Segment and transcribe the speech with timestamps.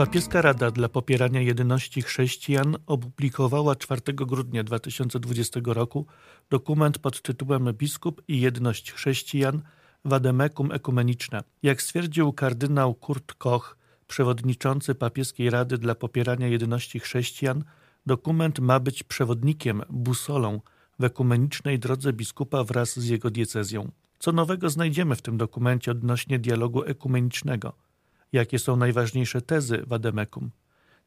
[0.00, 6.06] Papieska Rada dla Popierania Jedności Chrześcijan opublikowała 4 grudnia 2020 roku
[6.50, 9.62] dokument pod tytułem Biskup i Jedność Chrześcijan
[10.04, 11.42] Wademekum Ekumeniczne.
[11.62, 13.76] Jak stwierdził kardynał Kurt Koch,
[14.06, 17.64] przewodniczący Papieskiej Rady dla Popierania Jedności Chrześcijan,
[18.06, 20.60] dokument ma być przewodnikiem, busolą
[20.98, 23.90] w ekumenicznej drodze biskupa wraz z jego diecezją.
[24.18, 27.89] Co nowego znajdziemy w tym dokumencie odnośnie dialogu ekumenicznego?
[28.32, 30.50] Jakie są najważniejsze tezy Wademekum?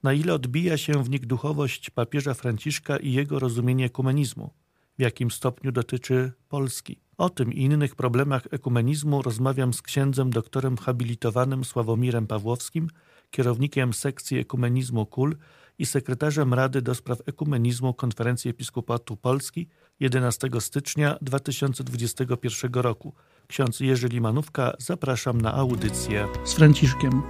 [0.04, 4.54] Na ile odbija się w nich duchowość papieża Franciszka i jego rozumienie ekumenizmu?
[4.98, 6.99] W jakim stopniu dotyczy Polski?
[7.18, 12.88] O tym i innych problemach ekumenizmu rozmawiam z księdzem doktorem habilitowanym Sławomirem Pawłowskim,
[13.32, 15.38] kierownikiem sekcji ekumenizmu KUL
[15.77, 19.68] i sekretarzem Rady do Spraw Ekumenizmu Konferencji Episkopatu Polski
[19.99, 23.13] 11 stycznia 2021 roku.
[23.48, 27.22] Ksiądz Jerzy Limanówka, zapraszam na audycję z Franciszkiem.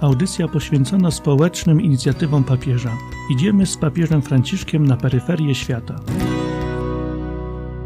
[0.00, 2.96] Audycja poświęcona społecznym inicjatywom papieża.
[3.30, 5.96] Idziemy z papieżem Franciszkiem na peryferię świata.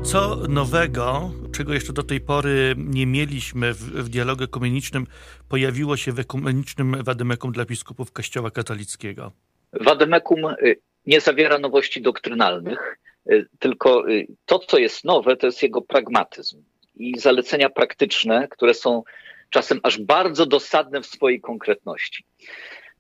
[0.03, 5.07] Co nowego, czego jeszcze do tej pory nie mieliśmy w, w dialogu ekumenicznym,
[5.49, 9.33] pojawiło się w ekumenicznym wademekum dla biskupów Kościoła katolickiego?
[9.73, 10.77] Wademekum y,
[11.07, 12.99] nie zawiera nowości doktrynalnych,
[13.31, 16.63] y, tylko y, to, co jest nowe, to jest jego pragmatyzm
[16.97, 19.03] i zalecenia praktyczne, które są
[19.51, 22.25] czasem aż bardzo dosadne w swojej konkretności.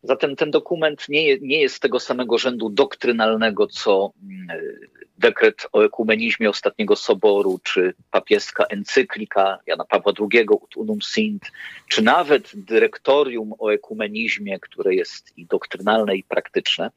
[0.02, 4.60] Zatem ten dokument nie, nie jest tego samego rzędu doktrynalnego, co mm,
[5.18, 11.52] dekret o ekumenizmie ostatniego soboru, czy papieska encyklika Jana Pawła II Ut Unum Sint,
[11.88, 16.90] czy nawet dyrektorium o ekumenizmie, które jest i doktrynalne, i praktyczne,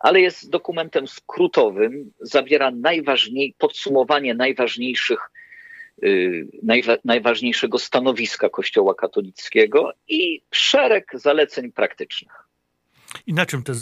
[0.00, 5.30] ale jest dokumentem skrótowym, zawiera najważniej, podsumowanie najważniejszych
[6.62, 12.32] Najwa najważniejszego stanowiska Kościoła katolickiego i szereg zaleceń praktycznych.
[13.26, 13.72] I na czym te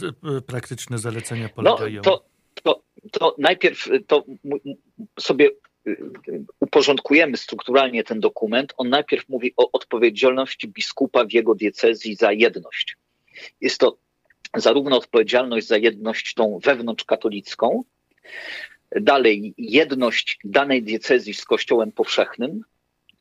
[0.46, 1.94] praktyczne zalecenia polegają?
[1.94, 2.24] No, to,
[2.62, 2.82] to,
[3.12, 4.24] to najpierw to
[5.20, 5.50] sobie
[5.88, 5.96] y,
[6.60, 8.74] uporządkujemy strukturalnie ten dokument.
[8.76, 12.96] On najpierw mówi o odpowiedzialności biskupa w jego diecezji za jedność.
[13.60, 13.98] Jest to
[14.56, 17.84] zarówno odpowiedzialność za jedność tą wewnątrzkatolicką,
[18.96, 22.60] dalej jedność danej diecezji z Kościołem powszechnym.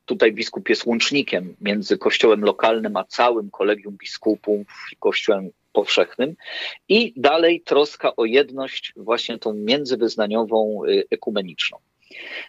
[0.05, 6.35] Tutaj biskup jest łącznikiem między Kościołem lokalnym a całym kolegium biskupów i Kościołem powszechnym
[6.89, 11.77] i dalej troska o jedność właśnie tą międzywyznaniową, y, ekumeniczną.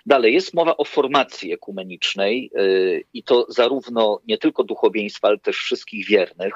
[0.06, 5.56] Dalej jest mowa o formacji ekumenicznej y, i to zarówno nie tylko duchowieństwa, ale też
[5.56, 6.54] wszystkich wiernych,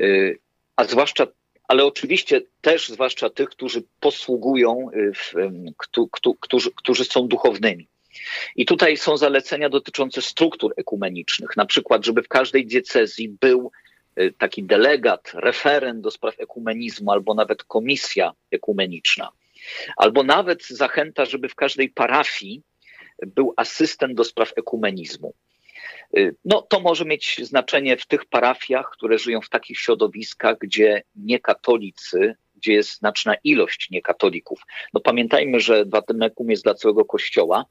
[0.00, 0.38] y,
[0.76, 1.26] a zwłaszcza
[1.72, 5.32] ale oczywiście też zwłaszcza tych, którzy posługują, w,
[6.40, 7.88] którzy, którzy są duchownymi.
[8.56, 13.70] I tutaj są zalecenia dotyczące struktur ekumenicznych, na przykład, żeby w każdej diecezji był
[14.20, 19.28] Y, taki delegat, referent do spraw ekumenizmu, albo nawet komisja ekumeniczna,
[19.96, 22.62] albo nawet zachęta, żeby w każdej parafii
[23.26, 25.34] był asystent do spraw ekumenizmu.
[26.16, 31.02] Y, no, to może mieć znaczenie w tych parafiach, które żyją w takich środowiskach, gdzie
[31.16, 34.60] niekatolicy gdzie jest znaczna ilość niekatolików.
[34.94, 37.66] No pamiętajmy, że Watymekum jest dla całego Kościoła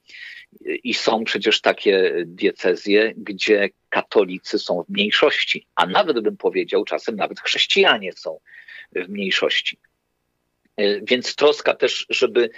[0.83, 7.15] i są przecież takie diecezje, gdzie katolicy są w mniejszości, a nawet bym powiedział, czasem
[7.15, 8.39] nawet chrześcijanie są
[8.95, 9.79] w mniejszości.
[10.77, 12.49] E, więc troska też, żeby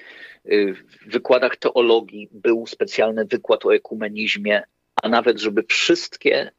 [0.46, 4.64] w wykładach teologii był specjalny wykład o ekumenizmie,
[5.04, 6.52] a nawet żeby wszystkie e,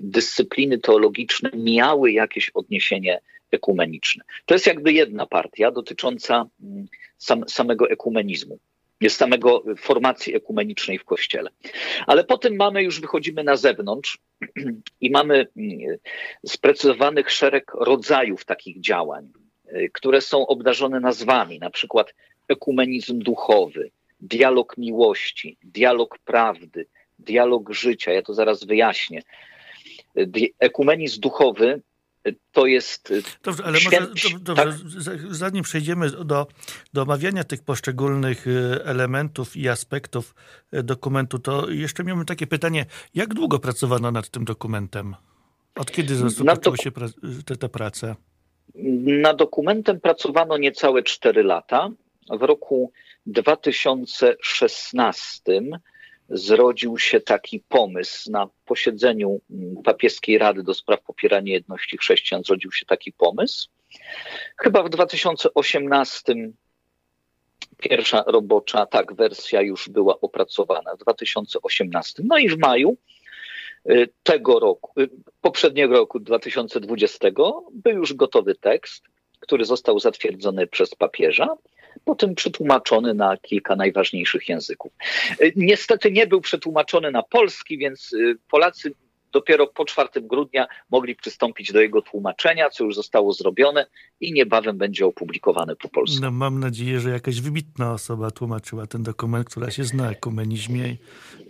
[0.00, 3.20] dyscypliny teologiczne miały jakieś odniesienie
[3.50, 4.24] ekumeniczne.
[4.46, 6.86] To jest jakby jedna partia dotycząca mm,
[7.18, 8.58] sam, samego ekumenizmu
[9.08, 11.50] samego formacji ekumenicznej w Kościele.
[12.06, 14.18] Ale potem mamy, już wychodzimy na zewnątrz
[15.00, 15.78] i mamy mm,
[16.46, 19.32] sprecyzowanych szereg rodzajów takich działań,
[19.76, 22.14] y, które są obdarzone nazwami, na przykład
[22.48, 26.86] ekumenizm duchowy, dialog miłości, dialog prawdy,
[27.22, 28.12] dialog życia.
[28.12, 29.22] Ja to zaraz wyjaśnię.
[30.58, 31.82] Ekumenizm duchowy
[32.52, 33.10] to jest.
[33.10, 34.00] Y, dobrze, ale świę...
[34.00, 34.74] może, dobrze, tak?
[35.30, 36.46] zanim przejdziemy do,
[36.92, 40.34] do omawiania tych poszczególnych y, elementów i aspektów
[40.74, 45.16] y, dokumentu, to jeszcze miałbym takie pytanie: jak długo pracowano nad tym dokumentem?
[45.74, 46.90] Od kiedy rozpoczęły się
[47.46, 48.16] te, te prace?
[49.04, 51.90] Nad dokumentem pracowano niecałe 4 lata.
[52.30, 52.92] W roku
[53.26, 55.62] 2016
[56.32, 59.40] zrodził się taki pomysł na posiedzeniu
[59.84, 63.68] papieskiej Rady do spraw popierania jedności chrześcijan, zrodził się taki pomysł.
[64.56, 66.34] Chyba w 2018
[67.78, 72.22] pierwsza robocza, tak, wersja już była opracowana w 2018.
[72.26, 72.96] No i w maju
[74.22, 74.92] tego roku,
[75.40, 77.28] poprzedniego roku 2020
[77.72, 79.04] był już gotowy tekst,
[79.42, 81.48] który został zatwierdzony przez papieża,
[82.04, 84.92] potem przetłumaczony na kilka najważniejszych języków.
[85.56, 88.10] Niestety nie był przetłumaczony na polski, więc
[88.50, 88.94] Polacy
[89.32, 93.86] dopiero po 4 grudnia mogli przystąpić do jego tłumaczenia, co już zostało zrobione
[94.20, 96.22] i niebawem będzie opublikowane po polsku.
[96.22, 100.96] No, mam nadzieję, że jakaś wybitna osoba tłumaczyła ten dokument, która się zna na ekumenizmie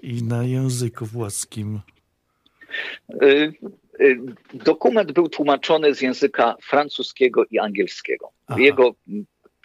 [0.03, 1.81] i na języku włoskim.
[4.03, 4.21] Y,
[4.55, 8.31] dokument był tłumaczony z języka francuskiego i angielskiego.
[8.47, 8.61] Aha.
[8.61, 8.95] Jego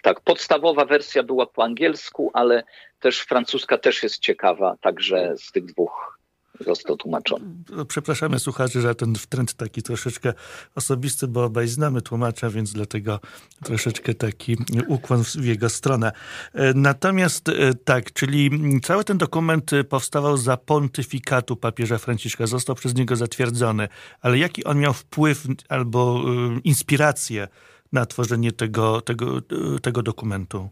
[0.04, 2.64] tak, podstawowa wersja była po angielsku, ale
[3.00, 6.17] też francuska też jest ciekawa, także z tych dwóch
[6.66, 7.46] został tłumaczony.
[7.70, 10.34] No, przepraszamy słuchaczy, że ten trend taki troszeczkę
[10.76, 13.20] osobisty, bo obaj znamy tłumacza, więc dlatego
[13.64, 14.58] troszeczkę taki
[14.88, 16.12] ukłon w jego stronę.
[16.54, 18.52] E, natomiast e, tak, czyli
[18.84, 23.88] cały ten dokument powstawał za pontyfikatu papieża Franciszka, został przez niego zatwierdzony,
[24.22, 27.48] ale jaki on miał wpływ albo e, inspirację
[27.92, 29.42] na tworzenie tego, tego,
[29.82, 30.70] tego dokumentu?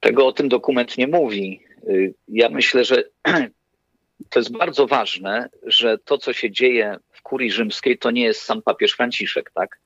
[0.00, 1.60] Tego o tym dokument nie mówi.
[1.86, 3.04] Y, ja myślę, że
[4.30, 8.42] to jest bardzo ważne, że to, co się dzieje w kurii rzymskiej, to nie jest
[8.42, 9.78] sam papież Franciszek, tak?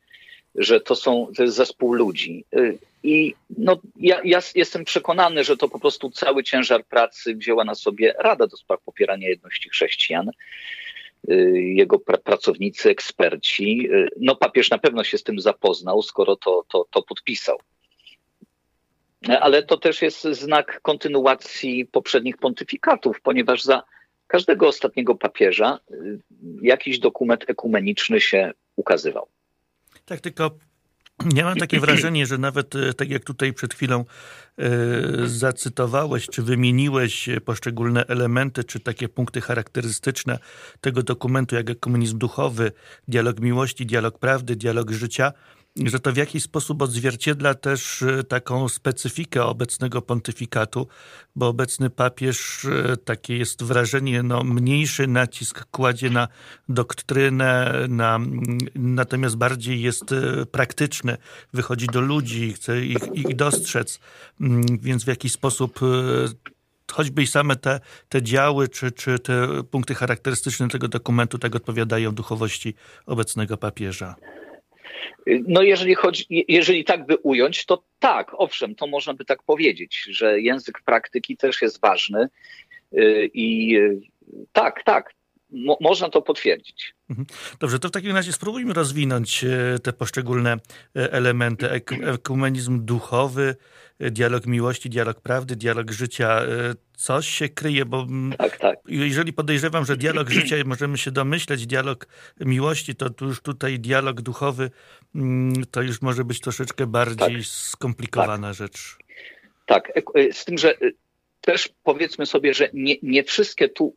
[0.54, 2.44] Że to, są, to jest zespół ludzi.
[2.56, 7.64] Y, I no, ja, ja jestem przekonany, że to po prostu cały ciężar pracy wzięła
[7.64, 10.30] na sobie Rada do Spraw Popierania Jedności Chrześcijan
[11.30, 13.88] y, jego pra pracownicy, eksperci.
[14.16, 17.58] No papież na pewno się z tym zapoznał, skoro to, to, to podpisał
[19.28, 23.82] ale to też jest znak kontynuacji poprzednich pontyfikatów, ponieważ za
[24.26, 26.18] każdego ostatniego papieża y,
[26.62, 29.28] jakiś dokument ekumeniczny się ukazywał.
[30.04, 30.50] Tak, tylko
[31.34, 36.42] ja mam takie wrażenie, że nawet y, tak jak tutaj przed chwilą y, zacytowałeś, czy
[36.42, 40.38] wymieniłeś poszczególne elementy, czy takie punkty charakterystyczne
[40.80, 42.72] tego dokumentu, jak komunizm duchowy,
[43.08, 45.32] dialog miłości, dialog prawdy, dialog życia,
[45.76, 50.88] że to w jakiś sposób odzwierciedla też e, taką specyfikę obecnego pontyfikatu,
[51.36, 56.28] bo obecny papież, e, takie jest wrażenie, no, mniejszy nacisk kładzie na
[56.68, 58.18] doktrynę, na,
[58.74, 61.16] natomiast bardziej jest e, praktyczny,
[61.52, 64.00] wychodzi do ludzi, chce ich, ich dostrzec,
[64.40, 65.80] mm, więc w jakiś sposób
[66.92, 72.12] choćby i same te, te działy, czy, czy te punkty charakterystyczne tego dokumentu tak odpowiadają
[72.12, 72.74] duchowości
[73.06, 74.16] obecnego papieża.
[75.26, 80.06] No jeżeli, chodzi, jeżeli tak by ująć, to tak, owszem, to można by tak powiedzieć,
[80.10, 82.28] że język praktyki też jest ważny
[82.92, 84.00] y, i y,
[84.52, 85.14] tak, tak,
[85.52, 86.94] Mo można to potwierdzić.
[87.10, 87.26] Mhm.
[87.60, 90.52] Dobrze, to w takim razie spróbujmy rozwinąć e, te poszczególne
[90.96, 91.70] e, elementy.
[92.04, 93.56] Ekumenizm duchowy,
[93.98, 96.42] e, dialog miłości, dialog prawdy, dialog życia.
[96.96, 98.06] Coś się kryje, bo
[98.38, 98.78] tak, tak.
[98.88, 102.06] jeżeli podejrzewam, że dialog życia możemy się domyśleć, dialog
[102.40, 104.70] miłości, to tu już tutaj dialog duchowy
[105.14, 108.56] mm, to już może być troszeczkę bardziej tak, skomplikowana tak.
[108.56, 108.98] rzecz.
[109.66, 109.92] Tak,
[110.32, 110.74] z tym, że
[111.40, 113.96] też powiedzmy sobie, że nie, nie wszystkie tu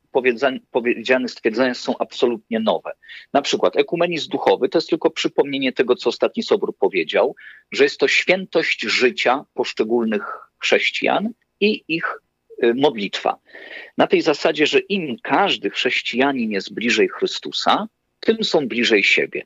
[0.72, 2.92] powiedziane stwierdzenia są absolutnie nowe.
[3.34, 7.36] Na przykład ekumenizm duchowy to jest tylko przypomnienie tego, co ostatni Sobór powiedział,
[7.72, 10.24] że jest to świętość życia poszczególnych
[10.60, 12.20] chrześcijan i ich
[12.64, 13.38] y, modlitwa.
[13.98, 17.88] Na tej zasadzie, że im każdy chrześcijanin jest bliżej Chrystusa,
[18.20, 19.46] tym są bliżej siebie.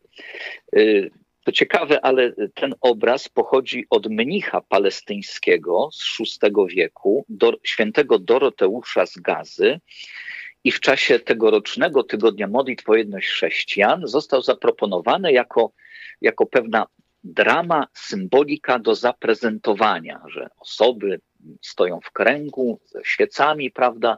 [1.48, 9.06] To ciekawe, ale ten obraz pochodzi od mnicha palestyńskiego z VI wieku, do, świętego Doroteusza
[9.06, 9.80] z Gazy.
[10.63, 15.72] I w czasie tegorocznego tygodnia modlitw o jedność chrześcijan został zaproponowany jako,
[16.22, 16.86] jako pewna
[17.24, 21.20] drama, symbolika do zaprezentowania, że osoby
[21.62, 24.18] stoją w kręgu ze świecami, prawda,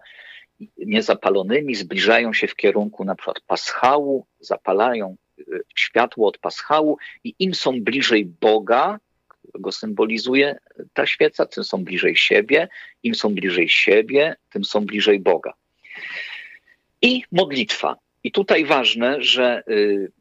[0.77, 5.15] niezapalonymi, zbliżają się w kierunku na przykład paschału, zapalają
[5.75, 8.99] światło od paschału i im są bliżej Boga,
[9.53, 10.57] go symbolizuje
[10.93, 12.67] ta świeca, tym są bliżej siebie,
[13.03, 15.53] im są bliżej siebie, tym są bliżej Boga.
[17.01, 17.95] I modlitwa.
[18.23, 20.11] I tutaj ważne, że y,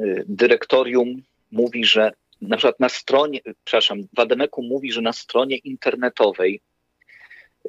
[0.00, 1.22] y, dyrektorium
[1.52, 6.60] mówi, że na przykład na stronie, przepraszam, Wademeku mówi, że na stronie internetowej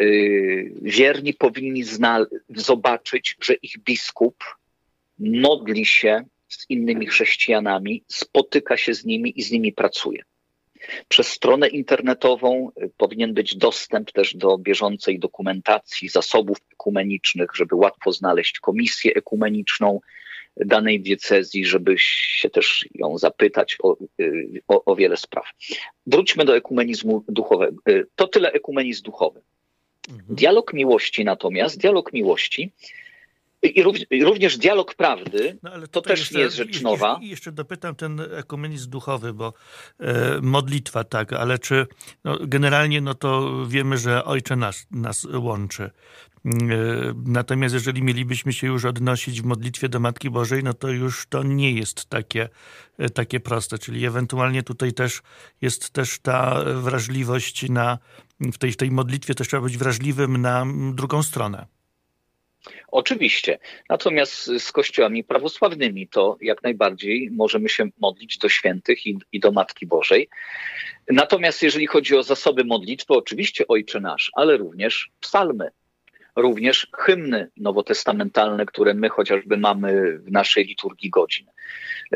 [0.02, 1.84] y, wierni powinni
[2.50, 4.44] zobaczyć, że ich biskup
[5.20, 10.24] modli się z innymi chrześcijanami, spotyka się z nimi i z nimi pracuje.
[11.08, 18.12] Przez stronę internetową y, powinien być dostęp też do bieżącej dokumentacji, zasobów ekumenicznych, żeby łatwo
[18.12, 20.00] znaleźć komisję ekumeniczną
[20.58, 25.46] danej diecezji, żeby się też ją zapytać o, y, o, o wiele spraw.
[26.06, 27.82] Wróćmy do ekumenizmu duchowego.
[27.90, 29.42] Y, to tyle ekumenizm duchowy.
[30.10, 30.36] Mhm.
[30.36, 32.72] Dialog miłości natomiast, dialog miłości
[34.10, 37.20] I również dialog prawdy, no, to też jeszcze, nie jest rzecz nowa.
[37.22, 39.54] I jeszcze dopytam ten ekumenizm duchowy, bo
[40.00, 41.88] e, modlitwa tak, ale czy
[42.24, 45.84] no, generalnie no to wiemy, że Ojcze nas, nas łączy.
[45.84, 46.50] E,
[47.26, 51.44] natomiast jeżeli mielibyśmy się już odnosić w modlitwie do Matki Bożej, no to już to
[51.44, 52.50] nie jest takie,
[52.98, 53.78] e, takie proste.
[53.78, 55.22] Czyli ewentualnie tutaj też
[55.62, 57.98] jest też ta wrażliwość na,
[58.40, 61.77] w tej, w tej modlitwie też trzeba być wrażliwym na drugą stronę.
[62.88, 63.60] Oczywiście.
[63.90, 69.52] Natomiast z kościołami prawosławnymi to jak najbardziej możemy się modlić do świętych i, i do
[69.52, 70.30] Matki Bożej.
[71.12, 75.72] Natomiast jeżeli chodzi o zasoby modlitwy, oczywiście Ojcze Nasz, ale również psalmy,
[76.38, 81.48] również hymny nowotestamentalne, które my chociażby mamy w naszej liturgii godzin.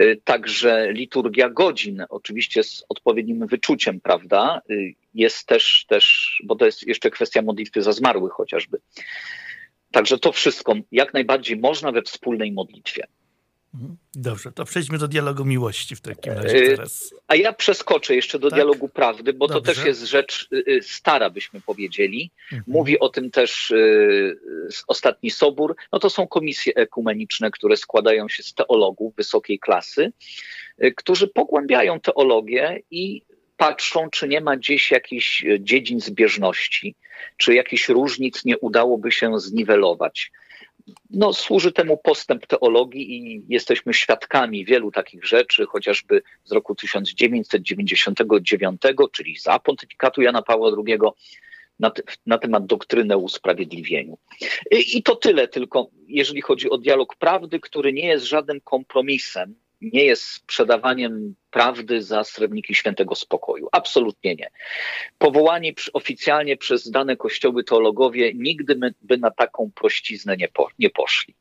[0.02, 6.66] Y, także liturgia godzin, oczywiście z odpowiednim wyczuciem, prawda, y, jest też, też, bo to
[6.66, 8.78] jest jeszcze kwestia modlitwy za zmarłych chociażby.
[9.92, 13.08] Także to wszystko jak najbardziej można we wspólnej modlitwie.
[13.74, 13.98] Mhm.
[14.16, 17.14] Dobrze, to przejdźmy do dialogu miłości w takim razie e, teraz.
[17.28, 18.58] A ja przeskoczę jeszcze do tak?
[18.58, 19.62] dialogu prawdy, bo Dobrze.
[19.62, 22.32] to też jest rzecz y, y, stara, byśmy powiedzieli.
[22.44, 22.64] Mhm.
[22.68, 24.38] Mówi o tym też y,
[24.88, 25.76] ostatni Sobór.
[25.92, 30.12] No to są komisje ekumeniczne, które składają się z teologów wysokiej klasy,
[30.96, 33.22] którzy pogłębiają teologię i
[33.62, 36.96] patrzą, czy nie ma gdzieś jakichś e, dziedzin zbieżności,
[37.38, 40.32] czy jakichś różnic nie udałoby się zniwelować.
[41.10, 48.82] No, służy temu postęp teologii i jesteśmy świadkami wielu takich rzeczy, chociażby z roku 1999,
[49.12, 50.98] czyli za pontyfikatu Jana Pawła II,
[51.80, 51.92] na,
[52.26, 54.18] na, temat doktryny o usprawiedliwieniu.
[54.72, 59.56] I, I to tyle tylko, jeżeli chodzi o dialog prawdy, który nie jest żadnym kompromisem
[59.82, 63.68] nie jest sprzedawaniem prawdy za srebrniki świętego spokoju.
[63.72, 64.50] Absolutnie nie.
[65.18, 71.36] Powołani oficjalnie przez dane kościoły teologowie nigdy by na taką prościznę nie, po, nie poszli.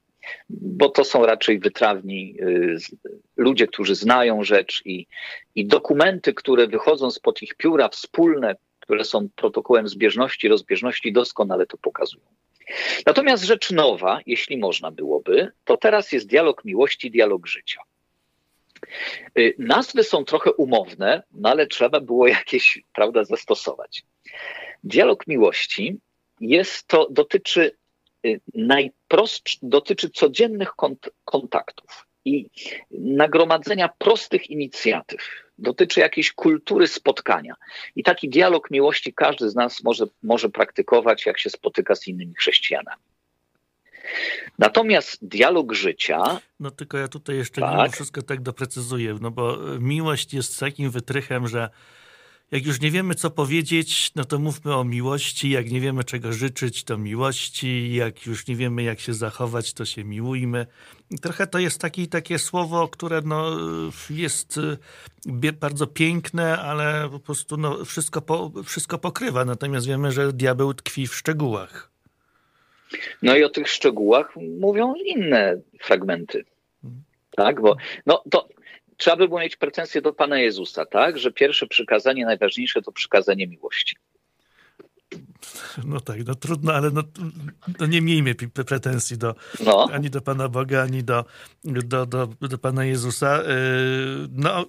[0.51, 2.77] Bo to są raczej wytrawni y,
[3.37, 5.07] ludzie, którzy znają rzecz i,
[5.55, 11.77] i dokumenty, które wychodzą spod ich pióra, wspólne, które są protokołem zbieżności, rozbieżności, doskonale to
[11.77, 12.25] pokazują.
[13.07, 17.81] Natomiast rzecz nowa, jeśli można byłoby, to teraz jest dialog miłości, dialog życia.
[19.39, 24.03] Y, nazwy są trochę umowne, no ale trzeba było jakieś, prawda, zastosować.
[24.85, 25.99] Dialog miłości
[26.41, 27.77] jest to, dotyczy
[28.27, 32.51] y, najprostszych, dotyczy codziennych kont kontaktów i
[32.91, 35.21] nagromadzenia prostych inicjatyw.
[35.59, 37.55] Dotyczy jakiejś kultury spotkania.
[37.97, 42.35] I taki dialog miłości każdy z nas może, może praktykować, jak się spotyka z innymi
[42.35, 43.03] chrześcijanami.
[44.59, 46.41] Natomiast dialog życia.
[46.61, 47.93] No tylko ja tutaj jeszcze tak?
[47.93, 51.71] wszystko tak doprecyzuję, no bo miłość jest takim wytrychem, że
[52.51, 55.51] jak już nie wiemy, co powiedzieć, no to mówmy o miłości.
[55.51, 57.95] Jak nie wiemy, czego życzyć, to miłości.
[57.95, 60.67] Jak już nie wiemy, jak się zachować, to się miłujmy.
[61.23, 63.51] Trochę to jest taki, takie słowo, które no,
[64.11, 64.59] jest
[65.27, 69.45] e, bardzo piękne, ale po prostu no, wszystko, po, wszystko pokrywa.
[69.45, 71.91] Natomiast wiemy, że diabeł tkwi w szczegółach.
[73.23, 76.45] No i o tych szczegółach mówią inne fragmenty.
[77.31, 78.49] Tak, bo no to
[78.97, 83.47] trzeba by było mieć pretensje do Pana Jezusa, tak, że pierwsze przykazanie, najważniejsze to przykazanie
[83.47, 83.97] miłości.
[85.85, 87.03] No tak, no trudno, ale no,
[87.81, 89.89] no nie miejmy pretensji do, no.
[89.93, 91.25] ani do Pana Boga, ani do,
[91.65, 93.43] do, do, do Pana Jezusa.
[93.43, 94.67] Yy, no,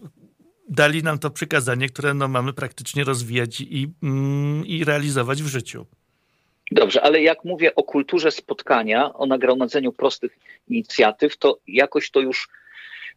[0.70, 5.86] dali nam to przykazanie, które no, mamy praktycznie rozwijać i, mm, i realizować w życiu.
[6.72, 10.38] Dobrze, ale jak mówię o kulturze spotkania, o nagromadzeniu prostych
[10.68, 12.50] inicjatyw, to jakoś to już.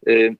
[0.06, 0.36] Yy,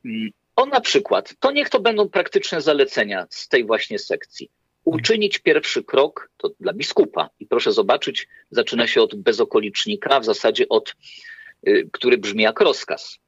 [0.56, 4.50] o na przykład, to niech to będą praktyczne zalecenia z tej właśnie sekcji.
[4.85, 7.30] Uczynić pierwszy krok to dla biskupa.
[7.40, 10.94] I proszę zobaczyć, zaczyna się od bezokolicznika, w zasadzie od,
[11.62, 13.18] yy, który brzmi jak rozkaz.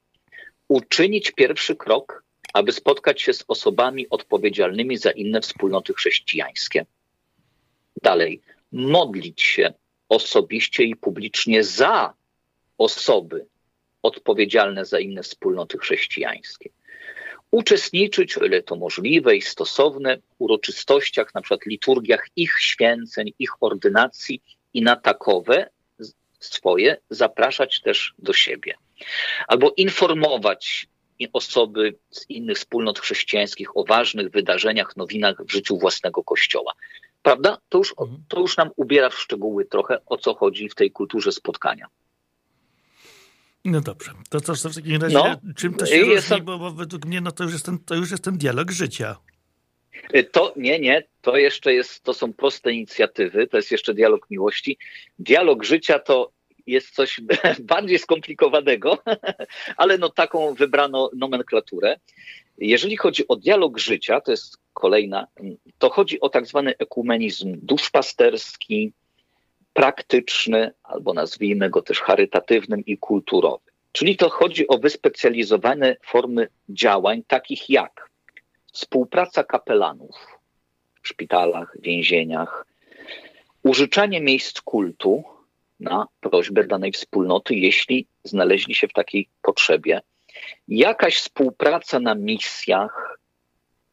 [0.67, 6.85] Uczynić pierwszy krok, aby spotkać się z osobami odpowiedzialnymi za inne wspólnoty chrześcijańskie.
[8.03, 8.41] Dalej,
[8.71, 9.73] modlić się
[10.09, 12.13] osobiście i publicznie za
[12.77, 13.45] osoby
[14.03, 16.69] odpowiedzialne za inne wspólnoty chrześcijańskie.
[17.51, 23.63] Uczestniczyć, o ile to możliwe i stosowne, w uroczystościach, na przykład liturgiach ich święceń, ich
[23.63, 24.41] ordynacji
[24.73, 25.69] i na takowe
[26.39, 28.73] swoje zapraszać też do siebie.
[29.47, 30.87] Albo informować
[31.33, 36.73] osoby z innych wspólnot chrześcijańskich o ważnych wydarzeniach, nowinach w życiu własnego kościoła
[37.21, 37.57] prawda?
[37.69, 38.23] To już, mhm.
[38.27, 41.87] to już nam ubiera w szczegóły trochę, o co chodzi w tej kulturze spotkania.
[43.65, 46.71] No dobrze, to co w takim razie, no, czym to się jest, różni, bo, bo,
[46.71, 49.15] według mnie no to, już jest ten, to już jest ten dialog życia.
[50.15, 54.29] Y, to nie, nie, to jeszcze jest, to są proste inicjatywy, to jest jeszcze dialog
[54.29, 54.77] miłości.
[55.19, 56.31] Dialog życia to
[56.67, 57.21] jest coś
[57.59, 58.97] bardziej skomplikowanego,
[59.77, 61.99] ale no taką wybrano nomenklaturę.
[62.57, 65.27] Jeżeli chodzi o dialog życia, to jest kolejna,
[65.77, 68.93] to chodzi o tak zwany ekumenizm duszpasterski,
[69.73, 73.71] praktyczny, albo nazwijmy go też charytatywnym i kulturowy.
[73.91, 78.09] Czyli to chodzi o wyspecjalizowane formy działań, takich jak
[78.73, 80.15] współpraca kapelanów
[81.01, 82.65] w szpitalach, więzieniach,
[83.63, 85.23] użyczanie miejsc kultu
[85.79, 90.01] na prośbę danej wspólnoty, jeśli znaleźli się w takiej potrzebie,
[90.67, 93.19] jakaś współpraca na misjach,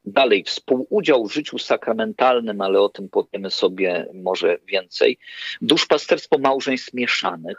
[0.05, 5.19] dalej współudział w życiu sakramentalnym, ale o tym powiemy sobie może więcej,
[5.61, 7.59] duszpasterstwo małżeństw mieszanych,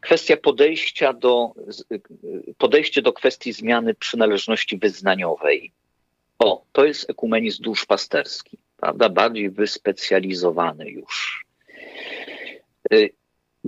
[0.00, 1.54] kwestia podejścia do,
[2.58, 5.72] podejście do kwestii zmiany przynależności wyznaniowej.
[6.38, 9.08] O, to jest ekumenizm duszpasterski, prawda?
[9.08, 11.44] Bardziej wyspecjalizowany już.
[12.92, 13.10] Y,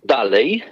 [0.05, 0.63] dalej,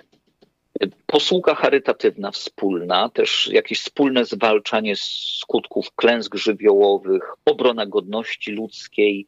[1.07, 9.27] posługa charytatywna wspólna, też jakieś wspólne zwalczanie skutków klęsk żywiołowych, obrona godności ludzkiej,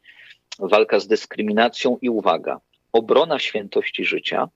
[0.59, 2.59] walka z dyskryminacją i uwaga,
[2.91, 4.49] obrona świętości życia,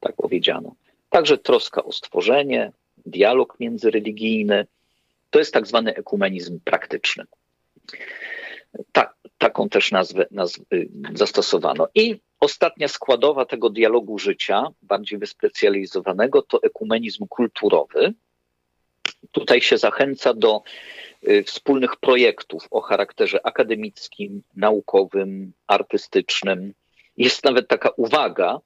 [0.00, 0.74] tak powiedziano.
[1.10, 2.72] Także troska o stworzenie,
[3.06, 4.66] dialog międzyreligijny.
[5.30, 7.24] To jest tak zwany ekumenizm praktyczny.
[8.92, 10.64] Tak, taką też nazwę, nazwę
[11.14, 11.88] zastosowano.
[11.94, 18.14] I ostatnia składowa tego dialogu życia, bardziej wyspecjalizowanego, to ekumenizm kulturowy.
[19.30, 20.62] Tutaj się zachęca do
[21.28, 26.74] y, wspólnych projektów o charakterze akademickim, naukowym, artystycznym.
[27.16, 28.60] Jest nawet taka uwaga,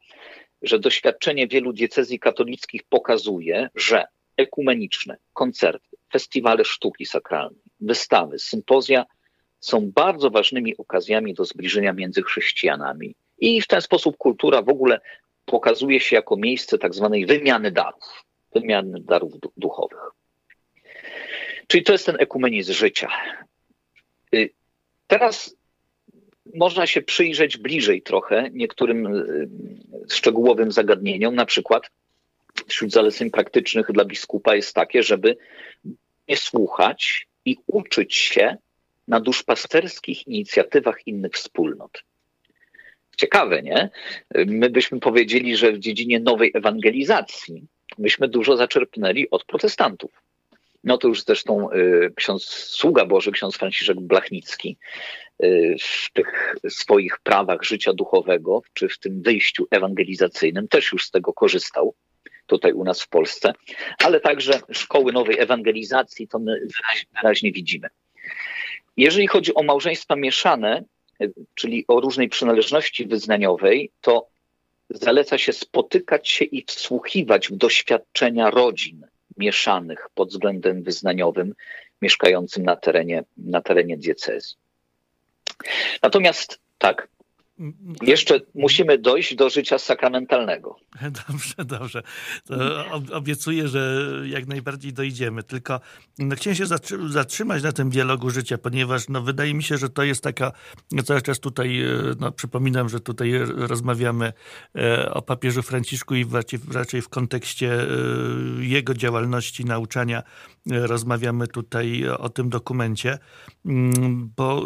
[0.62, 4.04] że doświadczenie wielu diecezji katolickich pokazuje, że
[4.36, 9.06] ekumeniczne koncerty, festiwale sztuki sakralnej, wystawy, sympozja
[9.60, 13.14] są bardzo ważnymi okazjami do zbliżenia między chrześcijanami.
[13.38, 15.00] I w ten sposób kultura w ogóle
[15.44, 18.24] pokazuje się jako miejsce tak zwanej wymiany darów,
[18.54, 20.00] wymiany darów duchowych.
[21.66, 23.08] Czyli to jest ten ekumenizm życia.
[24.34, 24.50] Y,
[25.06, 25.56] teraz
[26.54, 29.48] można się przyjrzeć bliżej trochę niektórym y,
[30.10, 31.34] szczegółowym zagadnieniom.
[31.34, 31.90] Na przykład
[32.68, 35.36] wśród zaleceń praktycznych dla biskupa jest takie, żeby
[36.28, 38.56] nie słuchać i uczyć się
[39.08, 42.02] na duszpasterskich inicjatywach innych wspólnot.
[43.16, 43.90] Ciekawe, nie?
[44.46, 47.66] My byśmy powiedzieli, że w dziedzinie nowej ewangelizacji
[47.98, 50.10] myśmy dużo zaczerpnęli od protestantów.
[50.84, 54.78] No to już zresztą y, ksiądz sługa Boży, ksiądz Franciszek Blachnicki
[55.44, 61.10] y, w tych swoich prawach życia duchowego, czy w tym wyjściu ewangelizacyjnym też już z
[61.10, 61.94] tego korzystał
[62.46, 63.52] tutaj u nas w Polsce,
[64.04, 66.60] ale także szkoły nowej ewangelizacji to my
[67.16, 67.88] wyraźnie widzimy.
[68.96, 70.84] Jeżeli chodzi o małżeństwa mieszane,
[71.54, 74.28] czyli o różnej przynależności wyznaniowej, to
[74.90, 81.54] zaleca się spotykać się i wsłuchiwać w doświadczenia rodzin mieszanych pod względem wyznaniowym,
[82.02, 84.56] mieszkającym na terenie, na terenie diecezji.
[86.02, 87.08] Natomiast tak,
[88.02, 90.76] jeszcze musimy dojść do życia sakramentalnego.
[91.28, 92.02] Dobrze, dobrze.
[92.44, 92.56] To
[93.12, 95.42] obiecuję, że jak najbardziej dojdziemy.
[95.42, 95.80] Tylko
[96.18, 96.66] no, chciałem się
[97.08, 100.52] zatrzymać na tym dialogu życia, ponieważ no, wydaje mi się, że to jest taka,
[100.92, 101.86] no, cały czas tutaj, e,
[102.20, 104.32] no, przypominam, że tutaj rozmawiamy
[104.76, 106.26] e, o papieżu Franciszku i
[106.72, 107.86] raczej, w kontekście e,
[108.60, 110.22] jego działalności, nauczania
[110.66, 113.18] rozmawiamy tutaj o tym dokumencie,
[113.66, 114.62] mm, bo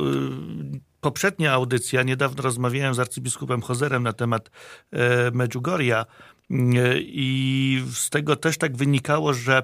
[1.01, 4.51] poprzednia audycja, niedawno rozmawiałem z arcybiskupem Hozerem na temat
[4.93, 6.07] e, Medjugorja
[6.99, 9.63] i z tego też tak wynikało, że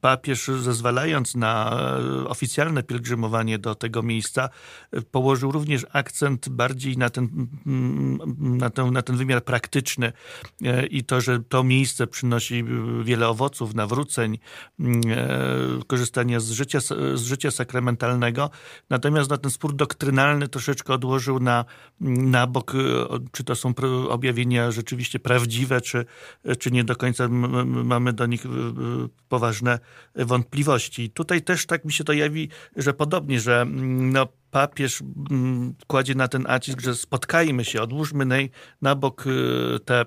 [0.00, 1.80] papież zezwalając na
[2.24, 4.48] e, oficjalne pielgrzymowanie do tego miejsca,
[4.92, 7.46] e, położył również akcent bardziej na ten,
[8.38, 10.12] na ten, na ten wymiar praktyczny
[10.62, 12.64] e, i to, że to miejsce przynosi
[13.04, 14.38] wiele owoców, nawróceń,
[15.86, 16.80] korzystania z życia,
[17.14, 18.50] z życia sakramentalnego.
[18.90, 21.64] Natomiast na ten spór doktrynalny troszeczkę odłożył na,
[22.00, 22.72] na bok,
[23.32, 23.74] czy to są
[24.08, 26.04] objawienia rzeczywiście prawdziwe, czy
[26.58, 28.44] czy, nie do końca mamy do nich
[29.42, 29.78] poważne
[30.14, 31.10] wątpliwości.
[31.10, 36.14] Tutaj też tak mi się to jawi, że podobnie, że mm, no, papież mm, kładzie
[36.14, 38.36] na ten nacisk, że spotkajmy się, odłóżmy na,
[38.82, 40.04] na bok y, te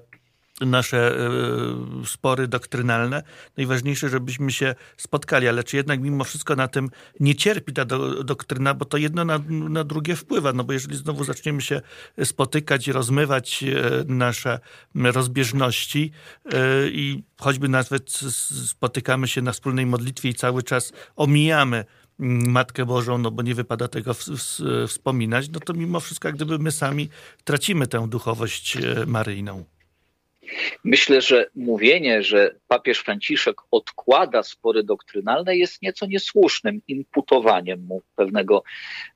[0.61, 3.23] nasze e, spory doktrynalne.
[3.57, 6.89] Najważniejsze, żebyśmy się spotkali, ale czy jednak mimo wszystko na tym
[7.19, 10.97] nie cierpi ta do, doktryna, bo to jedno na, na drugie wpływa, no bo jeżeli
[10.97, 11.81] znowu zaczniemy się
[12.23, 14.59] spotykać i rozmywać e, nasze
[14.95, 16.11] rozbieżności
[16.45, 18.11] e, i choćby nawet
[18.65, 21.85] spotykamy się na wspólnej modlitwie i cały czas omijamy
[22.19, 26.59] Matkę Bożą, no bo nie wypada tego w, w, wspominać, no to mimo wszystko gdyby
[26.59, 27.09] my sami
[27.43, 29.65] tracimy tę duchowość maryjną.
[30.83, 38.63] Myślę, że mówienie, że papież Franciszek odkłada spory doktrynalne jest nieco niesłusznym imputowaniem mu pewnego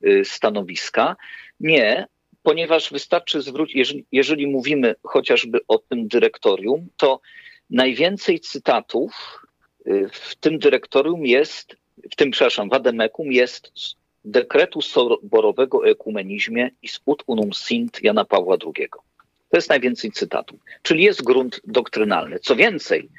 [0.05, 1.15] y, stanowiska.
[1.59, 2.07] Nie,
[2.43, 7.21] ponieważ wystarczy zwrócić, jeżeli, jeżeli mówimy chociażby o tym dyrektorium, to
[7.69, 9.11] najwięcej cytatów
[9.87, 11.75] y, w tym dyrektorium jest,
[12.11, 13.71] w tym, przepraszam, w Ademekum jest
[14.25, 18.89] dekretu soborowego o ekumenizmie i sput unum sint Jana Pawła II.
[19.49, 20.59] To jest najwięcej cytatów.
[20.81, 22.39] Czyli jest grunt doktrynalny.
[22.39, 23.09] Co więcej,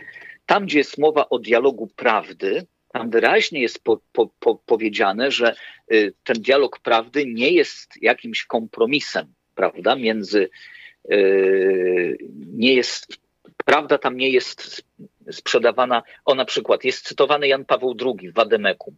[0.47, 5.55] tam, gdzie jest mowa o dialogu prawdy, tam wyraźnie jest po, po, po powiedziane, że
[5.93, 10.51] y, ten dialog prawdy nie jest jakimś kompromisem, prawda, między
[11.11, 12.19] y,
[12.55, 13.17] nie jest,
[13.65, 14.85] prawda tam nie jest
[15.31, 18.97] sprzedawana, o na przykład jest cytowany Jan Paweł II w Wademekum.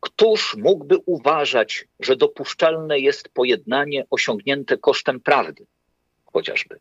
[0.00, 5.66] Któż mógłby uważać, że dopuszczalne jest pojednanie osiągnięte kosztem prawdy?
[6.32, 6.78] Chociażby.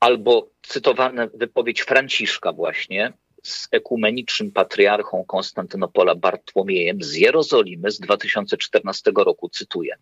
[0.00, 9.48] Albo cytowana wypowiedź Franciszka właśnie z ekumenicznym patriarchą Konstantynopola Bartłomiejem z Jerozolimy z 2014 roku,
[9.48, 9.96] cytuję.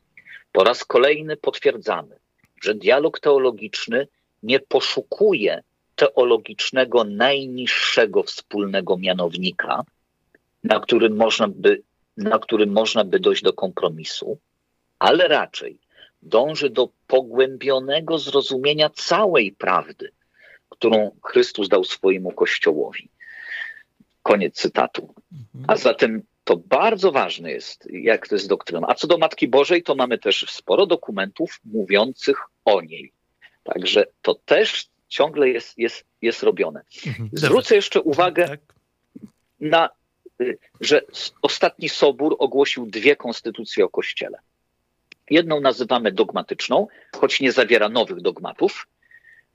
[0.52, 2.18] Po raz kolejny potwierdzamy,
[2.62, 4.08] że dialog teologiczny
[4.42, 5.62] nie poszukuje
[5.96, 9.84] teologicznego najniższego wspólnego mianownika,
[10.64, 11.82] na którym można by,
[12.16, 14.38] na którym można by dojść do kompromisu,
[14.98, 15.78] ale raczej
[16.28, 20.10] dąży do pogłębionego zrozumienia całej prawdy,
[20.68, 23.08] którą Chrystus dał swojemu Kościołowi.
[24.22, 25.14] Koniec cytatu.
[25.66, 28.86] A zatem to bardzo ważne jest, jak to jest doktryną.
[28.88, 33.12] A co do Matki Bożej, to mamy też sporo dokumentów mówiących o niej.
[33.64, 36.80] Także to też ciągle jest, jest, jest robione.
[37.06, 37.30] Mhm.
[37.32, 38.60] Zwrócę jeszcze uwagę tak.
[39.60, 39.88] na,
[40.40, 41.02] y, że
[41.42, 44.38] ostatni Sobór ogłosił dwie konstytucje o Kościele.
[45.30, 46.86] Jedną nazywamy dogmatyczną,
[47.16, 48.86] choć nie zawiera nowych dogmatów.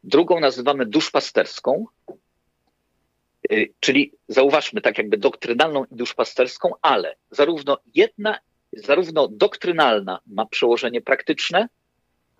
[0.04, 1.86] Drugą nazywamy duszpasterską,
[3.52, 8.40] y, czyli zauważmy tak jakby doktrynalną i duszpasterską, ale zarówno jedna,
[8.74, 11.68] zarówno doktrynalna ma przełożenie praktyczne,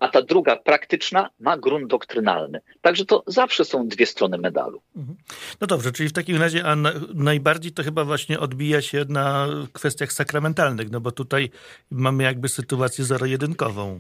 [0.02, 2.62] a ta druga praktyczna ma grunt doktrynalny.
[2.82, 4.82] Także to zawsze są dwie strony medalu.
[4.96, 5.18] Mhm.
[5.62, 9.48] No dobrze, czyli w takim razie a na, najbardziej to chyba właśnie odbija się na
[9.74, 11.50] kwestiach sakramentalnych, no bo tutaj
[11.92, 14.00] mamy jakby sytuację zero-jedynkową.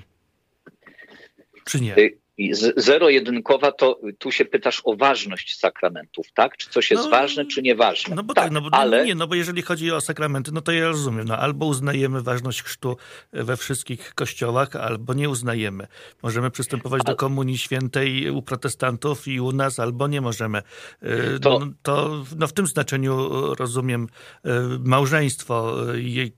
[1.65, 1.95] Czy nie?
[2.39, 6.57] Y, zero-jedynkowa, to tu się pytasz o ważność sakramentów, tak?
[6.57, 8.15] Czy coś jest no, ważne, czy nieważne?
[8.15, 9.05] No bo tak, tak no bo, ale...
[9.05, 12.63] nie, no bo jeżeli chodzi o sakramenty, no to ja rozumiem, no albo uznajemy ważność
[12.63, 12.97] chrztu
[13.33, 15.87] we wszystkich kościołach, albo nie uznajemy.
[16.23, 20.61] Możemy przystępować do Komunii Świętej u protestantów i u nas, albo nie możemy.
[21.03, 24.07] Y, to, no, to no w tym znaczeniu rozumiem
[24.45, 25.75] y, małżeństwo,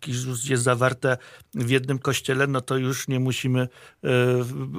[0.08, 1.18] już jest zawarte
[1.54, 3.68] w jednym kościele, no to już nie musimy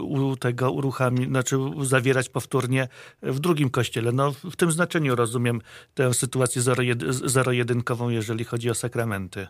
[0.01, 2.89] u tego uruchamiać znaczy zawierać powtórnie
[3.23, 4.13] w drugim kościele.
[4.13, 5.61] No, w tym znaczeniu rozumiem
[5.95, 6.63] tę sytuację
[7.09, 9.47] zero-jedynkową, jeżeli chodzi o sakramenty.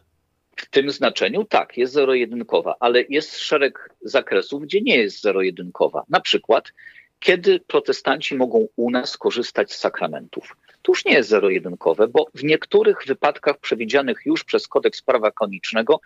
[0.56, 6.04] W tym znaczeniu tak, jest zero-jedynkowa, ale jest szereg zakresów, gdzie nie jest zero-jedynkowa.
[6.08, 6.72] Na przykład,
[7.18, 10.56] kiedy protestanci mogą u nas korzystać z sakramentów.
[10.82, 16.00] To już nie jest zero-jedynkowe, bo w niektórych wypadkach przewidzianych już przez kodeks prawa konicznego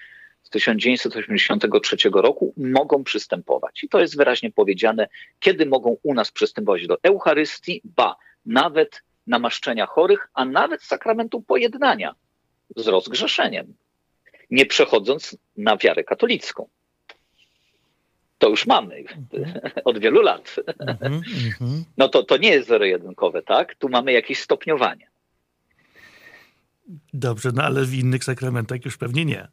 [0.50, 3.84] 1983 roku mogą przystępować.
[3.84, 5.08] I to jest wyraźnie powiedziane,
[5.40, 12.14] kiedy mogą u nas przystępować do Eucharystii, ba, nawet namaszczenia chorych, a nawet sakramentu pojednania
[12.76, 13.74] z rozgrzeszeniem,
[14.50, 16.68] nie przechodząc na wiarę katolicką.
[18.38, 19.04] To już mamy
[19.84, 20.56] od wielu lat.
[20.78, 21.84] Mhm, mhm.
[21.96, 23.74] No to, to nie jest zero-jedynkowe, tak?
[23.74, 25.08] Tu mamy jakieś stopniowanie.
[27.14, 29.48] Dobrze, no ale w innych sakramentach już pewnie nie.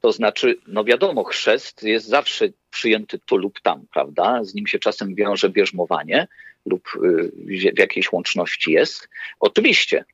[0.00, 4.44] To znaczy, no wiadomo, chrzest jest zawsze przyjęty tu lub tam, prawda?
[4.44, 6.28] Z nim się czasem wiąże bierzmowanie
[6.66, 7.32] lub y,
[7.74, 9.08] w jakiejś łączności jest.
[9.40, 10.04] Oczywiście,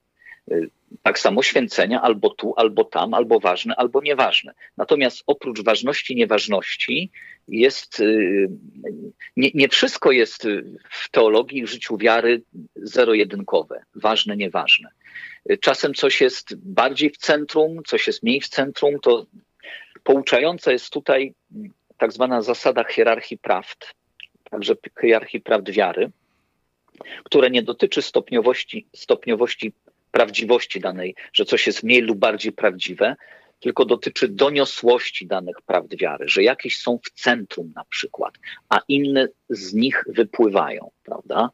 [0.53, 0.71] y,
[1.03, 4.53] tak samo święcenia albo tu, albo tam, albo ważne, albo nieważne.
[4.77, 7.11] Natomiast oprócz ważności, nieważności
[7.49, 8.49] jest, y,
[9.37, 10.47] nie, nie wszystko jest
[10.91, 12.43] w teologii i w życiu wiary
[12.77, 14.89] zero-jedynkowe, ważne, nieważne.
[15.61, 19.27] Czasem coś jest bardziej w centrum, coś jest mniej w centrum, to
[20.05, 21.35] Pouczająca jest tutaj
[21.99, 23.95] tak zwana zasada hierarchii prawd,
[24.51, 26.11] także hierarchii prawd wiary,
[27.25, 29.73] która nie dotyczy stopniowości, stopniowości
[30.11, 33.17] prawdziwości danej, że coś jest mniej lub bardziej prawdziwe,
[33.61, 38.35] tylko dotyczy doniosłości danych prawd wiary, że jakieś są w centrum na przykład,
[38.69, 41.51] a inne z nich wypływają, prawda?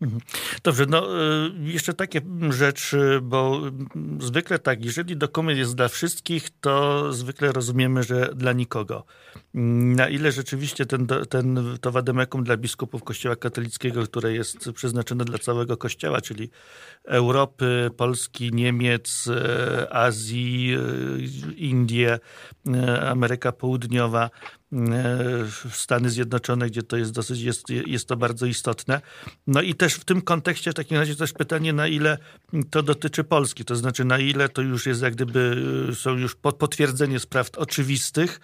[0.00, 0.20] Mhm.
[0.62, 3.60] Dobrze, no y, jeszcze takie rzeczy, bo
[4.20, 9.04] zwykle tak, jeżeli dokument jest dla wszystkich, to zwykle rozumiemy, że dla nikogo.
[9.54, 15.38] Na ile rzeczywiście ten, ten, to wademekum dla biskupów Kościoła katolickiego, które jest przeznaczone dla
[15.38, 16.50] całego Kościoła, czyli
[17.04, 22.18] Europy, Polski, Niemiec, e, Azji, e, Indie,
[22.74, 24.30] e, Ameryka Południowa,
[25.70, 29.00] Stany Zjednoczone, gdzie to jest dosyć, jest, jest to bardzo istotne.
[29.46, 32.18] No i też w tym kontekście w takim razie też pytanie, na ile
[32.70, 35.56] to dotyczy Polski, to znaczy na ile to już jest jak gdyby,
[35.94, 38.40] są już potwierdzenie spraw oczywistych,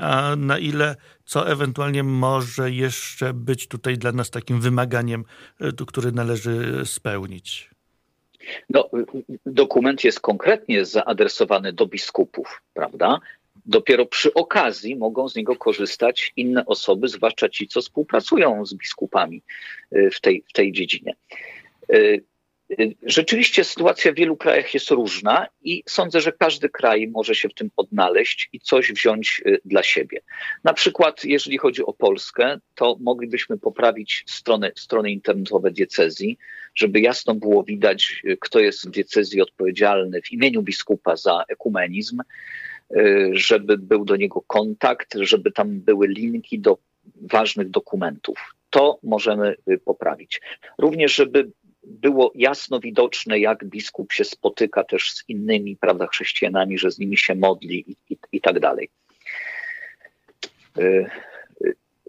[0.00, 5.24] a na ile co ewentualnie może jeszcze być tutaj dla nas takim wymaganiem,
[5.86, 7.70] który należy spełnić.
[8.70, 8.90] No,
[9.46, 13.20] dokument jest konkretnie zaadresowany do biskupów, prawda?
[13.66, 19.42] Dopiero przy okazji mogą z niego korzystać inne osoby, zwłaszcza ci, co współpracują z biskupami
[19.96, 21.14] y, w tej, w tej dziedzinie.
[21.92, 22.24] Y,
[22.80, 27.48] y, rzeczywiście sytuacja w wielu krajach jest różna i sądzę, że każdy kraj może się
[27.48, 30.20] w tym odnaleźć i coś wziąć dla siebie.
[30.64, 36.38] Na przykład, jeżeli chodzi o Polskę, to moglibyśmy poprawić strony, strony internetowe diecezji,
[36.74, 42.20] żeby jasno było widać, kto jest w diecezji odpowiedzialny w imieniu biskupa za ekumenizm,
[43.32, 46.78] żeby był do niego kontakt, żeby tam były linki do
[47.20, 48.54] ważnych dokumentów.
[48.70, 50.40] To możemy y, poprawić.
[50.78, 51.50] Również, żeby
[51.82, 57.16] było jasno widoczne, jak biskup się spotyka też z innymi prawda, chrześcijanami, że z nimi
[57.16, 58.88] się modli i, i, i tak dalej.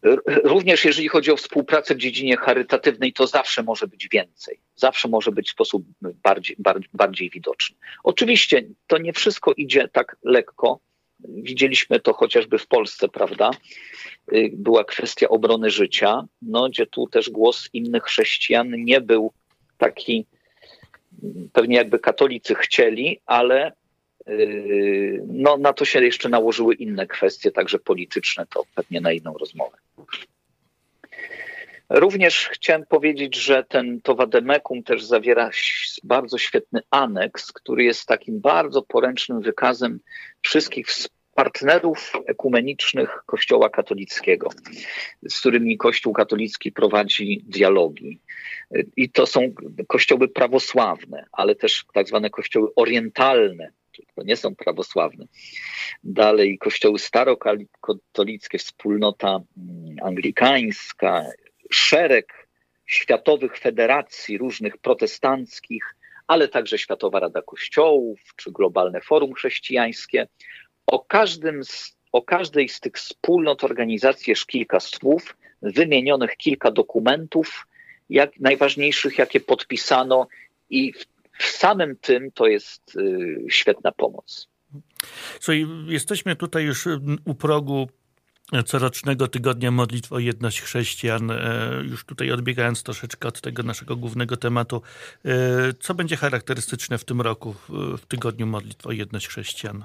[0.05, 4.59] Y, Również jeżeli chodzi o współpracę w dziedzinie charytatywnej, to zawsze może być więcej.
[4.75, 7.77] Zawsze może być w sposób bardziej, bardziej, bardziej widoczny.
[8.03, 10.79] Oczywiście to nie wszystko idzie tak lekko.
[11.19, 13.51] Widzieliśmy to chociażby w Polsce, prawda?
[14.53, 19.33] Była kwestia obrony życia, no, gdzie tu też głos innych chrześcijan nie był
[19.77, 20.25] taki,
[21.53, 23.71] pewnie jakby katolicy chcieli, ale
[25.27, 29.77] no, na to się jeszcze nałożyły inne kwestie, także polityczne, to pewnie na inną rozmowę.
[31.89, 35.49] Również chciałem powiedzieć, że ten to Wademekum też zawiera
[36.03, 39.99] bardzo świetny aneks, który jest takim bardzo poręcznym wykazem
[40.41, 40.88] wszystkich
[41.36, 44.49] partnerów ekumenicznych Kościoła katolickiego,
[45.29, 48.19] z którymi Kościół katolicki prowadzi dialogi.
[48.95, 49.53] I to są
[49.88, 53.71] kościoły prawosławne, ale też tak zwane kościoły orientalne,
[54.15, 55.25] to nie są prawosławne.
[56.04, 61.25] Dalej kościoły starokatolickie, wspólnota mm, anglikańska,
[61.71, 62.47] szereg
[62.86, 65.95] światowych federacji różnych protestanckich,
[66.27, 70.27] ale także Światowa Rada Kościołów czy Globalne Forum Chrześcijańskie.
[70.86, 77.67] O, każdym z, o każdej z tych wspólnot organizacji jest kilka słów, wymienionych kilka dokumentów,
[78.10, 80.27] jak najważniejszych, jakie podpisano
[80.69, 81.06] i w
[81.41, 84.47] w samym tym to jest y, świetna pomoc.
[85.39, 86.88] Słuchaj, jesteśmy tutaj już
[87.25, 87.88] u progu
[88.65, 91.32] corocznego tygodnia modlitw o jedność chrześcijan.
[91.32, 91.38] E,
[91.89, 94.82] już tutaj odbiegając troszeczkę od tego naszego głównego tematu,
[95.25, 95.30] e,
[95.80, 99.84] co będzie charakterystyczne w tym roku, w tygodniu modlitw o jedność chrześcijan?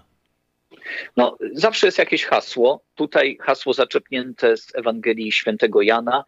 [1.17, 2.85] No, zawsze jest jakieś hasło.
[2.95, 6.25] Tutaj hasło zaczepnięte z Ewangelii Świętego Jana.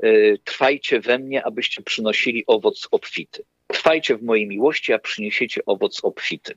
[0.00, 3.44] E, trwajcie we mnie, abyście przynosili owoc obfity.
[3.66, 6.54] Trwajcie w mojej miłości, a przyniesiecie owoc obfity.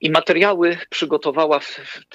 [0.00, 1.60] I materiały przygotowała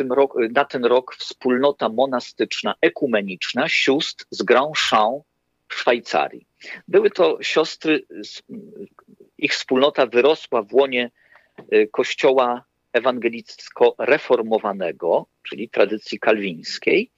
[0.10, 5.24] rok, na ten rok wspólnota monastyczna, ekumeniczna sióstr z Grand Champ
[5.68, 6.48] w Szwajcarii.
[6.88, 8.06] Były to siostry,
[9.38, 11.12] ich wspólnota wyrosła w łonie
[11.74, 17.12] y, kościoła ewangelicko-reformowanego, czyli tradycji kalwińskiej,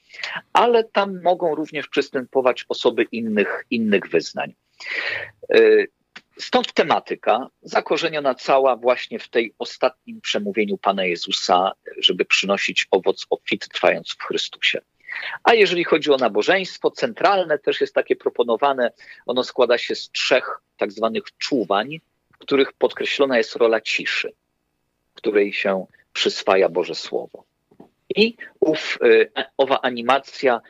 [0.54, 4.54] ale tam mogą również przystępować osoby innych, innych wyznań.
[6.41, 13.69] Stąd tematyka zakorzeniona cała właśnie w tej ostatnim przemówieniu Pana Jezusa, żeby przynosić owoc obfity
[13.69, 14.82] trwając w Chrystusie.
[15.43, 18.91] A jeżeli chodzi o nabożeństwo, centralne też jest takie proponowane.
[19.25, 21.99] Ono składa się z trzech tak zwanych czuwań,
[22.34, 24.34] w których podkreślona jest rola ciszy,
[25.13, 27.43] której się przyswaja Boże Słowo.
[28.15, 30.62] I ów, y, owa animacja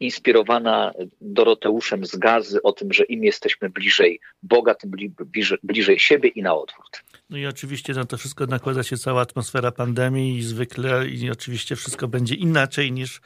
[0.00, 6.28] inspirowana Doroteuszem z Gazy o tym, że im jesteśmy bliżej Boga, tym bliżej, bliżej siebie
[6.28, 7.02] i na odwrót.
[7.30, 11.76] No i oczywiście na to wszystko nakłada się cała atmosfera pandemii i zwykle i oczywiście
[11.76, 13.20] wszystko będzie inaczej niż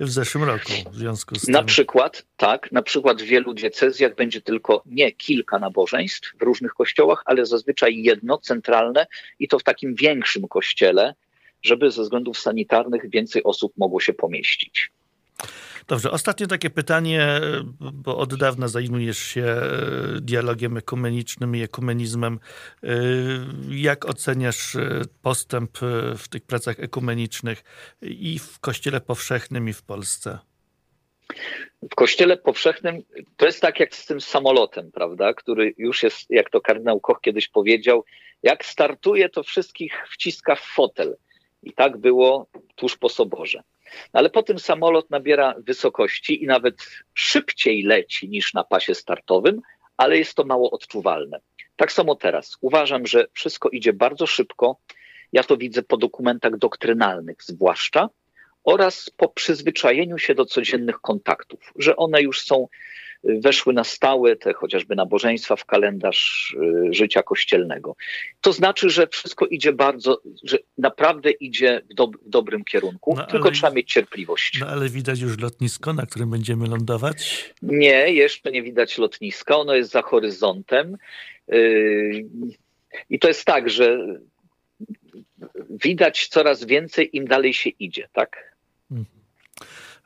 [0.00, 1.52] w zeszłym roku w związku z tym.
[1.52, 6.74] Na przykład, tak, na przykład w wielu diecezjach będzie tylko nie kilka nabożeństw w różnych
[6.74, 9.06] kościołach, ale zazwyczaj jedno centralne
[9.38, 11.14] i to w takim większym kościele,
[11.62, 14.90] żeby ze względów sanitarnych więcej osób mogło się pomieścić.
[15.88, 17.40] Dobrze, ostatnie takie pytanie,
[17.80, 19.60] bo od dawna zajmujesz się e,
[20.20, 22.38] dialogiem ekumenicznym i ekumenizmem.
[22.82, 22.88] E,
[23.70, 25.78] jak oceniasz e, postęp
[26.18, 27.64] w tych pracach ekumenicznych
[28.02, 30.38] i w Kościele Powszechnym, i w Polsce?
[31.82, 33.02] W Kościele Powszechnym
[33.36, 37.20] to jest tak jak z tym samolotem, prawda, który już jest, jak to kardynał Koch
[37.20, 38.04] kiedyś powiedział,
[38.42, 41.16] jak startuje, to wszystkich wciska w fotel.
[41.62, 43.62] I tak było tuż po soborze.
[44.12, 46.74] Ale potem samolot nabiera wysokości i nawet
[47.14, 49.60] szybciej leci niż na pasie startowym,
[49.96, 51.40] ale jest to mało odczuwalne.
[51.76, 52.56] Tak samo teraz.
[52.60, 54.76] Uważam, że wszystko idzie bardzo szybko.
[55.32, 58.08] Ja to widzę po dokumentach doktrynalnych, zwłaszcza,
[58.64, 62.68] oraz po przyzwyczajeniu się do codziennych kontaktów, że one już są
[63.24, 66.56] weszły na stałe, te chociażby nabożeństwa w kalendarz
[66.88, 67.96] y, życia kościelnego.
[68.40, 73.26] To znaczy, że wszystko idzie bardzo, że naprawdę idzie w, do, w dobrym kierunku, no,
[73.26, 74.60] tylko trzeba mieć cierpliwość.
[74.60, 77.54] No ale widać już lotnisko, na którym będziemy lądować?
[77.62, 80.96] Nie, jeszcze nie widać lotniska, ono jest za horyzontem.
[81.52, 82.24] Y,
[83.10, 83.98] I to jest tak, że
[85.70, 88.56] widać coraz więcej, im dalej się idzie, tak?
[88.88, 89.06] Hmm.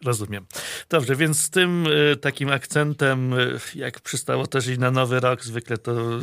[0.05, 0.47] Rozumiem.
[0.89, 3.39] Dobrze, więc z tym e, takim akcentem, e,
[3.75, 6.21] jak przystało też i na nowy rok, zwykle to e,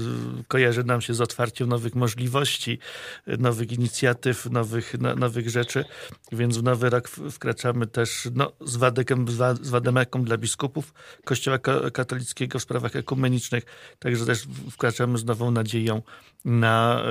[0.48, 2.80] kojarzy nam się z otwarciem nowych możliwości,
[3.28, 5.86] nowych inicjatyw, nowych, no, nowych rzeczy,
[6.32, 9.26] więc w nowy rok wkraczamy też no, z, wadekiem,
[9.62, 10.94] z wademeką dla biskupów
[11.26, 11.60] Kościoła
[11.94, 13.64] katolickiego w sprawach ekumenicznych,
[14.00, 16.02] także też wkraczamy z nową nadzieją
[16.46, 17.04] na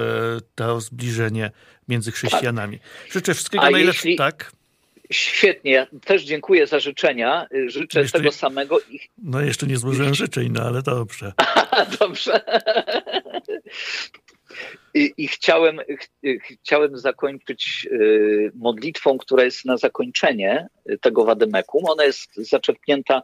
[0.55, 1.51] to zbliżenie
[1.89, 2.79] między chrześcijanami.
[3.11, 4.17] Życzę wszystkiego najlepszego.
[4.17, 4.53] Tak.
[5.11, 7.47] Świetnie, ja też dziękuję za życzenia.
[7.67, 8.79] Życzę jeszcze, tego samego.
[9.19, 11.33] No jeszcze nie złożyłem życzeń, no ale dobrze.
[12.01, 12.41] dobrze.
[14.95, 15.81] I, I, chciałem,
[16.63, 20.67] chciałem zakończyć y, modlitwą, która jest na zakończenie
[21.01, 21.85] tego Wademekum.
[21.85, 23.23] Ona jest zaczerpnięta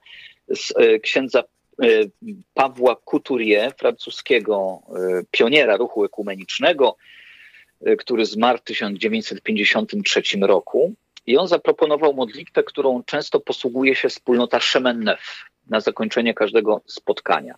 [0.48, 1.44] z y, księdza
[1.84, 2.10] y,
[2.54, 4.82] Pawła Couturier, francuskiego
[5.30, 6.96] pioniera ruchu ekumenicznego,
[7.98, 10.94] który zmarł w 1953 roku.
[11.26, 17.54] I on zaproponował modlitwę, którą często posługuje się wspólnota Szemennef na zakończenie każdego spotkania.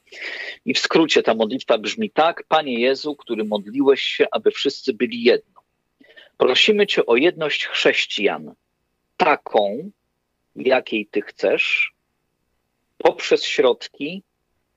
[0.65, 5.23] I w skrócie ta modlitwa brzmi tak: Panie Jezu, który modliłeś się, aby wszyscy byli
[5.23, 5.61] jedno.
[6.37, 8.55] Prosimy Cię o jedność chrześcijan,
[9.17, 9.91] taką,
[10.57, 11.95] jakiej Ty chcesz,
[12.99, 14.23] poprzez środki,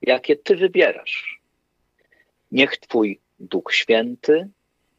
[0.01, 1.41] jakie Ty wybierasz.
[2.51, 4.49] Niech Twój Duch Święty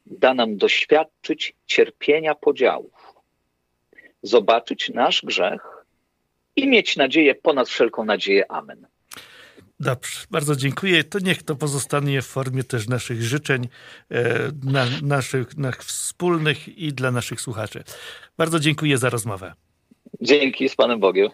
[0.06, 3.07] da nam doświadczyć cierpienia podziałów
[4.22, 5.62] zobaczyć nasz grzech
[6.56, 8.52] i mieć nadzieję ponad wszelką nadzieję.
[8.52, 8.86] Amen.
[9.80, 11.04] Dobrze, bardzo dziękuję.
[11.04, 13.68] To niech to pozostanie w formie też naszych życzeń,
[14.10, 17.84] e, na, naszych, naszych wspólnych i dla naszych słuchaczy.
[18.36, 19.52] Bardzo dziękuję za rozmowę.
[20.20, 21.28] Dzięki, z Panem Bogiem.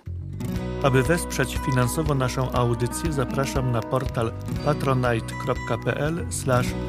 [0.82, 4.32] Aby wesprzeć finansowo naszą audycję, zapraszam na portal
[4.64, 6.26] patronite.pl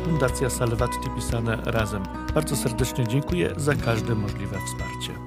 [0.06, 2.04] Fundacja Salvatti pisane razem.
[2.34, 5.25] Bardzo serdecznie dziękuję za każde możliwe wsparcie.